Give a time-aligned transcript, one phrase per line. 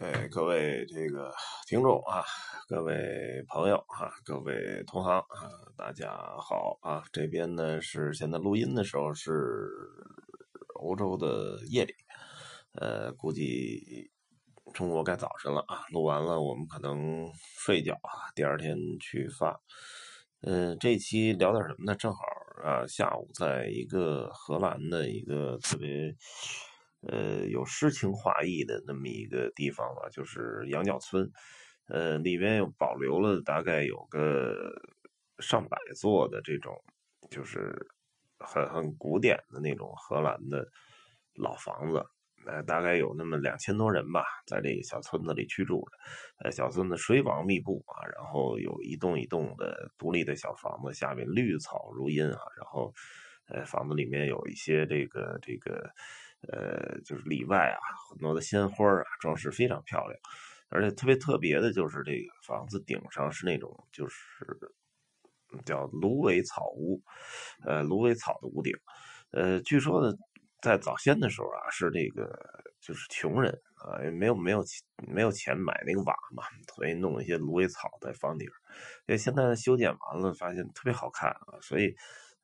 [0.00, 1.34] 哎，各位这个
[1.66, 2.22] 听众啊，
[2.68, 5.26] 各位朋友啊，各位同行啊，
[5.76, 7.02] 大家好啊！
[7.12, 9.32] 这边呢是现在录音的时候是
[10.76, 11.92] 欧洲的夜里，
[12.74, 14.08] 呃，估计
[14.72, 15.82] 中国该早晨了啊。
[15.90, 17.28] 录完了，我们可能
[17.58, 19.60] 睡觉啊，第二天去发。
[20.42, 21.96] 嗯，这期聊点什么呢？
[21.96, 22.20] 正好
[22.62, 26.14] 啊，下午在一个荷兰的一个特别。
[27.06, 31.30] 呃，有诗情画意的那么一个地方吧，就是羊角村。
[31.86, 34.74] 呃，里面有保留了大概有个
[35.38, 36.74] 上百座的这种，
[37.30, 37.74] 就是
[38.38, 40.68] 很很古典的那种荷兰的
[41.34, 42.04] 老房子。
[42.46, 46.44] 呃，大概有那么两千多人吧，在这个小村子里居住着。
[46.44, 52.40] 呃，小村子水网密布啊，然后有一栋一栋的独立的小房子，下面绿草如茵啊。
[52.56, 52.92] 然后，
[53.48, 55.90] 呃，房子里面有一些这个这个。
[56.52, 60.16] 呃，就是里外啊，很多的鲜花啊，装饰非常漂亮，
[60.68, 64.24] 而且特别特别的就是这个房子顶上是那种就是
[65.64, 67.02] 叫芦苇草屋，
[67.64, 68.72] 呃，芦苇草的屋顶，
[69.32, 70.16] 呃，据说呢，
[70.62, 72.30] 在早先的时候啊，是这个
[72.80, 74.64] 就是穷人啊，没有没有
[75.08, 78.46] 没有钱买那个瓦嘛，所以弄一些芦苇草在房顶，
[79.08, 81.96] 因为现在修剪完了，发现特别好看啊，所以。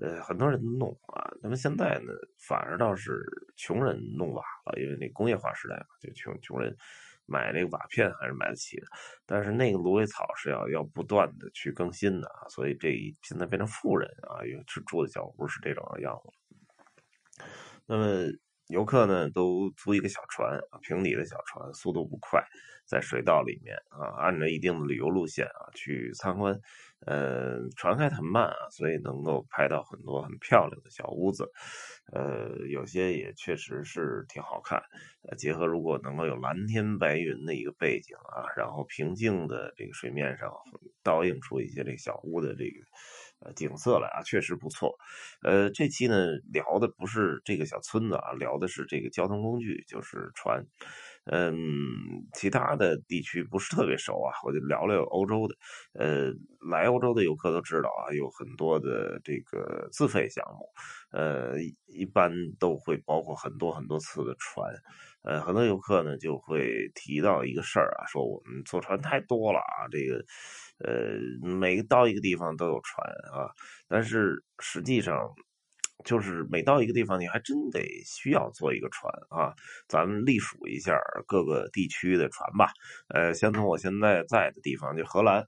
[0.00, 3.24] 呃，很多人弄啊，那么现在呢，反而倒是
[3.56, 6.74] 穷人弄瓦了，因为那工业化时代嘛，就穷穷人
[7.26, 8.86] 买那个瓦片还是买得起的，
[9.26, 17.44] 但是那个芦苇草是要要不断的去更新的啊，所以这现在变成富人啊，有是住的小屋是这种样子。
[17.86, 18.32] 那么。
[18.72, 22.42] 游客呢都租一个小船，平底的小船，速度不快，
[22.86, 26.58] 在水道里面啊，按照一定的旅游路线啊去参观。
[27.04, 31.50] 呃，船开很慢啊，所以能够拍到很多很漂亮的小屋子。
[32.12, 34.80] 呃，有些也确实是挺好看。
[35.36, 40.52] 结合如果能够有蓝天白云的一个背景啊，然后平静的这个水面上
[41.02, 42.80] 倒映出一些这个小屋的这个。
[43.56, 44.94] 景色了啊，确实不错。
[45.42, 50.64] 呃，这期呢聊的不是这个小村子啊，聊的是这个交通工具，就是船。
[51.24, 51.54] 嗯，
[52.34, 55.54] 其他的地区不是特别熟啊，我就聊聊欧洲的。
[55.94, 56.32] 呃，
[56.68, 60.66] 来欧洲的游客都知道啊，有很多的这个自费项目。
[61.12, 61.54] 呃，
[61.86, 64.72] 一般都会包括很多很多次的船。
[65.22, 70.24] 呃，很多游客呢就会提到一个事儿啊，说我们坐船太多了啊，这个。
[70.84, 71.14] 呃，
[71.48, 73.46] 每到一个地方都有船啊，
[73.86, 75.16] 但是实际上，
[76.04, 79.54] 就是每到一个地方，你还真得需要坐一个船啊。
[79.86, 82.72] 咱们隶属一下各个地区的船吧。
[83.14, 85.46] 呃，先从我现在在的地方，就荷兰。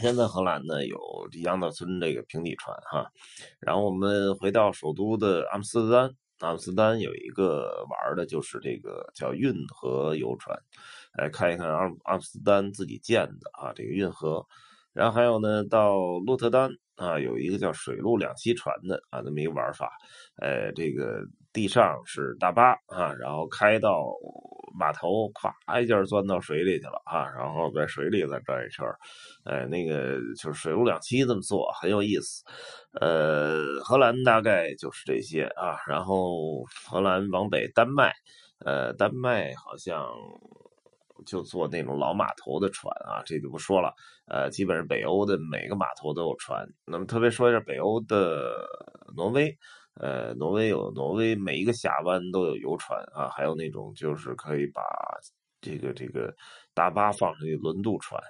[0.00, 0.96] 现在荷兰呢有
[1.42, 3.10] 杨岛村这个平底船哈，
[3.58, 6.14] 然后我们回到首都的阿姆斯特丹。
[6.40, 10.58] 阿姆斯丹有一个玩的，就是这个叫运河游船，
[11.16, 14.44] 来看一看阿阿姆斯丹自己建的啊这个运河，
[14.92, 15.96] 然后还有呢到
[16.26, 19.90] 洛特丹啊有一个叫水陆两栖船的啊这么一个玩法，
[20.36, 24.12] 呃这个地上是大巴啊，然后开到。
[24.72, 28.86] 码头咵一下钻到水里去了啊，然后在水里再转一圈
[29.44, 32.44] 哎，那个就是水陆两栖这么做很有意思。
[33.00, 38.12] 呃，荷兰大概就是这些啊，然后荷兰往北丹麦，
[38.64, 40.06] 呃，丹麦好像
[41.26, 43.92] 就坐那种老码头的船啊，这就不说了。
[44.26, 46.66] 呃，基本上北欧的每个码头都有船。
[46.86, 48.52] 那么特别说一下北欧的
[49.16, 49.56] 挪威。
[49.94, 54.82] 呃，挪威有挪威每一个峡湾都有游船啊，还有那种就是可以把
[55.60, 56.34] 这个这个
[56.74, 58.20] 大巴放上去轮渡船。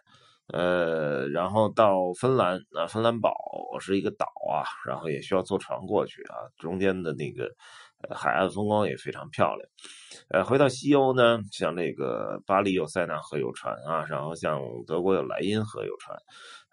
[0.52, 3.32] 呃，然后到芬兰啊，芬兰堡
[3.78, 7.48] 是一个岛啊，然后也需要坐船过去啊，中间的那个
[8.14, 9.68] 海岸风光也非常漂亮。
[10.30, 16.18] 呃，回到西欧呢，像这个巴黎有塞纳河游船啊，然后像德国有莱茵河游船。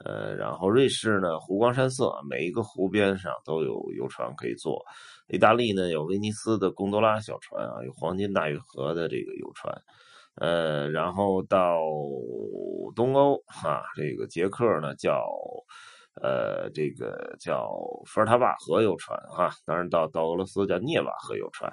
[0.05, 4.79] 呃，然后瑞士呢，湖光山色，每一个湖边上都有游船可以坐。
[5.27, 9.73] 意大利呢，有威尼斯的贡多拉小船啊，有黄金大运河的这个游船。
[10.37, 11.79] 呃，然后到
[12.95, 15.27] 东欧哈，这个捷克呢叫
[16.21, 17.69] 呃这个叫
[18.05, 21.71] 伏尔塔瓦河游船哈，当然到到俄罗斯叫涅瓦河游船。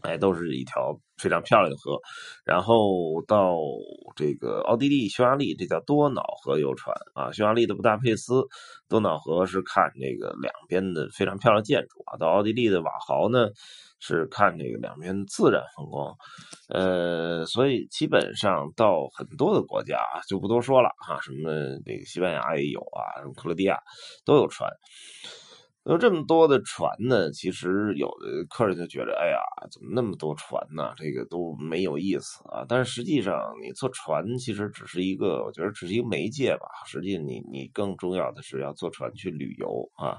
[0.00, 1.98] 哎，都是一条非常漂亮的河，
[2.44, 3.54] 然后到
[4.16, 7.32] 这个奥地利、匈牙利，这叫多瑙河游船啊。
[7.32, 8.42] 匈牙利的布达佩斯，
[8.88, 12.16] 多瑙河是看这个两边的非常漂亮建筑啊。
[12.16, 13.48] 到奥地利的瓦豪呢，
[14.00, 16.14] 是看这个两边自然风光。
[16.68, 19.98] 呃，所以基本上到很多的国家
[20.28, 21.50] 就不多说了哈，什么
[21.84, 23.78] 这个西班牙也有啊，什么克罗地亚
[24.24, 24.70] 都有船。
[25.86, 29.38] 有这么多的船呢，其实有的客人就觉得，哎呀，
[29.70, 30.94] 怎么那么多船呢？
[30.96, 32.64] 这个都没有意思啊。
[32.66, 36.66] 但是实际上，你坐船其实只是一个，我觉得只是一个媒介吧。
[36.86, 40.16] 实际你你更重要的是要坐船去旅游啊。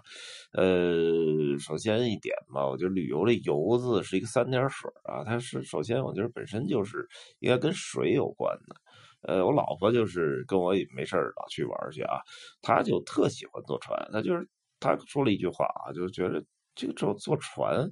[0.53, 7.07] 呃，首先一点吧，我觉得旅游的“游”字是一个三点水啊，它是首先我觉得本身就是
[7.39, 8.75] 应该跟水有关的。
[9.23, 12.19] 呃，我老婆就是跟我也没事老去玩去啊，
[12.61, 14.47] 她就特喜欢坐船，她就是。
[14.85, 16.43] 他说了一句话啊，就觉得
[16.75, 17.89] 这个坐坐船，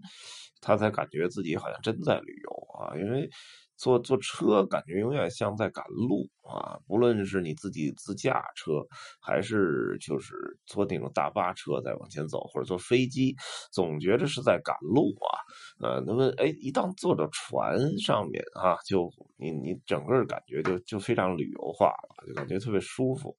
[0.62, 3.30] 他才感觉自己好像真在旅游啊，因为。
[3.76, 6.78] 坐坐车感觉永远像在赶路啊！
[6.88, 8.86] 不论是你自己自驾车，
[9.20, 10.36] 还是就是
[10.68, 13.36] 坐那种大巴车在往前走，或者坐飞机，
[13.74, 15.28] 总觉得是在赶路啊。
[15.82, 19.12] 呃，那么哎，一旦坐到船上面啊，就
[19.44, 23.36] 你你整个感觉就就非常旅游化了，就感觉特别舒服。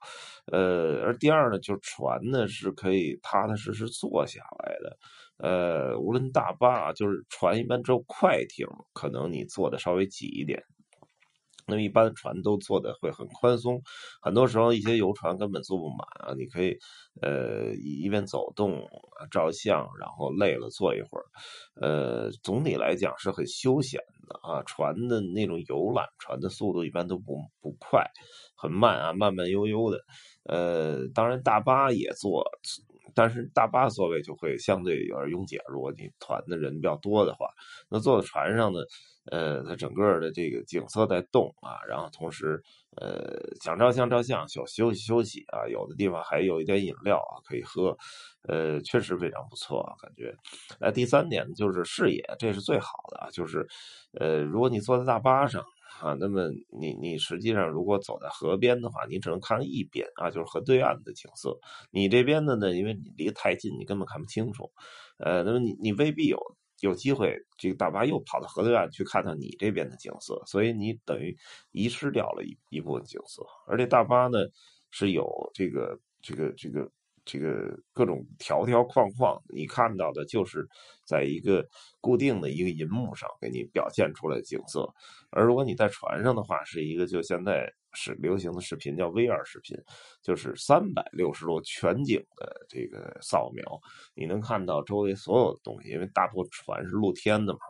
[0.53, 4.99] 呃，而第二呢，就船呢是可以踏踏实实坐下来的。
[5.39, 10.63] 呃，无论大巴就是船，一般只有快艇，可能你坐的稍微挤一点。
[11.67, 13.81] 那么一般船都坐的会很宽松，
[14.21, 16.35] 很多时候一些游船根本坐不满啊。
[16.37, 16.77] 你可以
[17.23, 18.87] 呃一边走动
[19.31, 21.25] 照相，然后累了坐一会儿。
[21.81, 24.63] 呃，总体来讲是很休闲的啊。
[24.65, 28.05] 船的那种游览船的速度一般都不不快，
[28.57, 29.99] 很慢啊，慢慢悠悠的。
[30.45, 32.45] 呃，当然大巴也坐。
[33.15, 37.47] 但是大巴座位就会相对有点拥挤，如果你团的人比较多的话，
[37.89, 38.81] 那坐在船上呢，
[39.31, 42.63] 呃，它整个的这个景色在动啊，然后同时，
[42.97, 47.97] 呃，想照相照相，想休息休息啊，有的地方还有一点饮料啊可以喝，
[48.49, 50.35] 呃，确实非常不错啊，感觉。
[50.81, 53.67] 呃，第三点就是视野，这是最好的啊，就是，
[54.21, 55.65] 呃，如果你坐在大巴上。
[56.01, 56.49] 啊，那么
[56.79, 61.59] 你你实际上如果走在河边的话，你只能看一边啊，就是河对岸的景色。
[61.91, 64.71] 你这边的呢，因为你离太近，你根本看不清楚。
[65.19, 66.39] 呃，那么你你未必有
[66.81, 71.37] 有机会，这个大巴又跑到河对岸去看到你这边的景色，所以你等于
[71.73, 73.43] 遗失掉了一一部分景色。
[73.69, 74.39] 而且大巴呢
[74.91, 76.91] 是有这个这个这个。
[77.25, 80.69] 这个各种条条框框，你看到的就是
[81.07, 81.67] 在一个
[82.01, 84.87] 固定的一个银幕上给你表现出来景色，
[85.31, 89.75] 而如果你在船上的话，是一个就现在是流行的视频叫 VR 视频，
[90.23, 93.63] 就是三百六十度全景的这个扫描，
[94.15, 97.61] 你能看到周围所有的东西，因为大部分船是露天的嘛，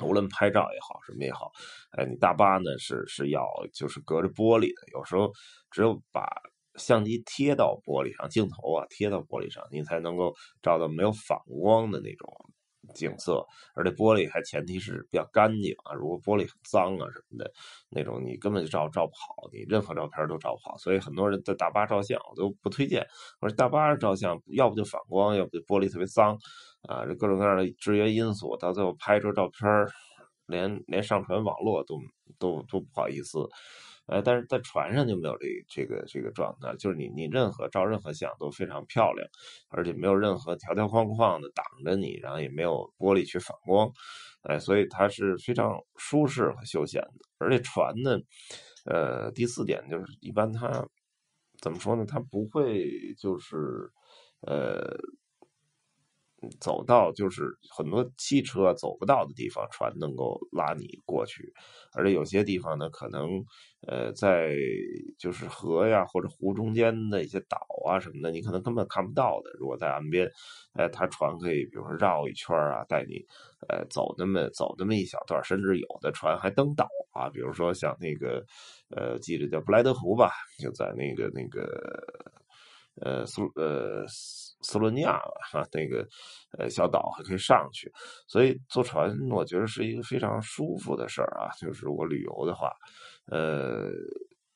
[0.00, 1.52] 无论拍照也好什么也好，
[1.90, 5.30] 哎，你大巴呢是是要就是隔着玻璃的，有时候
[5.70, 6.26] 只有把。
[6.76, 12.28] 相机贴到玻璃上，镜头啊贴到玻璃上，你才能够照到没有反光的那种
[12.94, 13.46] 景色。
[13.74, 17.52] 而且玻璃还前提是比较干净啊，如果玻璃很脏啊什么的，
[17.90, 20.76] 那种你根本就照照不好，你任何照片都照不好。
[20.78, 23.06] 所以很多人在大巴照相，我都不推荐。
[23.40, 26.36] 我说大巴照相，要不就反光，要不就玻璃特别脏
[26.88, 29.68] 啊，这各种各样的制约因素，到最后拍出照片
[30.46, 32.00] 连连上传网络都
[32.38, 33.38] 都都不好意思。
[34.06, 39.26] 呃，但是在船上就没有这这个这个状态，就是你你任何照任何相都非常漂亮，
[39.68, 43.90] 而且没有任何条条框框的挡着你，然后也没有玻璃去反光，
[44.42, 47.12] 哎，所以它是非常舒适和休闲的。
[47.38, 48.18] 而且船呢，
[48.86, 50.86] 呃，第四点就是一般它
[51.60, 52.04] 怎么说呢？
[52.06, 53.56] 它不会就是
[54.40, 54.96] 呃。
[56.60, 61.52] 走到就是很多汽车走不到的地方，船能够拉你过去，
[61.94, 63.44] 而且有些地方呢，可能
[63.86, 64.54] 呃在
[65.18, 69.50] 就是河呀或者湖中间的一些岛啊什么的，你可能根本看不到的。
[69.58, 70.30] 如果在岸边，
[70.74, 73.24] 呃，它船可以比如说绕一圈啊，带你
[73.68, 78.44] 呃走那么走那么一小段，甚至有的船还登岛啊，比如说像那个
[78.90, 82.02] 呃记得叫布莱德湖吧，就在那个那个。
[83.00, 84.04] 呃，苏呃
[84.62, 85.18] 斯洛尼亚
[85.50, 86.06] 哈那个
[86.58, 87.92] 呃小岛还可以上去，
[88.26, 91.50] 所以坐船我觉得是一个非常舒服的事儿啊。
[91.60, 92.70] 就是我旅游的话，
[93.26, 93.90] 呃，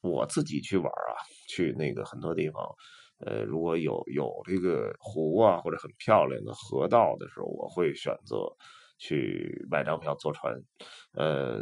[0.00, 1.14] 我自己去玩啊，
[1.48, 2.64] 去那个很多地方，
[3.18, 8.36] 呃，如果有有这个湖啊或者很漂亮的河道的时候，我会选择
[8.98, 10.54] 去买张票坐船。
[11.12, 11.60] 呃，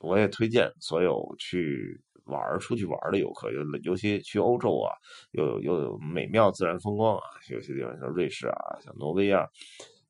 [0.00, 2.02] 我也推荐所有去。
[2.30, 4.94] 玩出去玩的游客，尤尤其去欧洲啊，
[5.32, 9.46] 又有又有美妙自然风光啊，有些地方像瑞士啊，像挪威啊，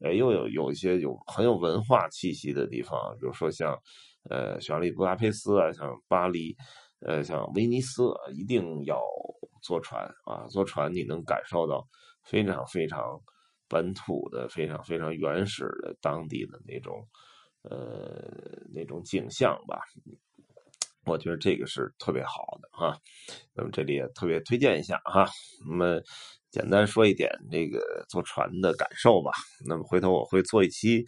[0.00, 3.76] 呃，又有有一些有很有文化气息的地方，比如说像
[4.28, 6.54] 呃，匈牙利布达佩斯啊，像巴黎，
[7.00, 9.00] 呃，像威尼斯，一定要
[9.62, 11.86] 坐船啊，坐船你能感受到
[12.24, 13.18] 非常非常
[13.66, 17.06] 本土的、非常非常原始的当地的那种
[17.62, 18.22] 呃
[18.74, 19.80] 那种景象吧。
[21.10, 22.96] 我觉得这个是特别好的哈，
[23.54, 25.28] 那么这里也特别推荐一下哈。
[25.68, 26.00] 那么
[26.50, 29.32] 简单说一点这个坐船的感受吧。
[29.68, 31.04] 那么回头我会做一期，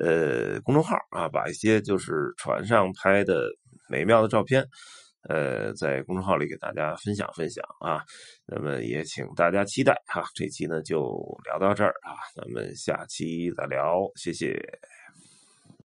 [0.00, 3.48] 呃，公众号啊，把一些就是船上拍的
[3.88, 4.66] 美妙的照片，
[5.28, 8.02] 呃，在公众号里给大家分享分享啊。
[8.46, 10.24] 那么也请大家期待哈。
[10.34, 14.58] 这期呢就聊到这儿啊，咱们下期再聊，谢谢。